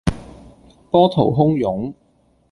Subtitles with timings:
[0.89, 1.93] 波濤洶湧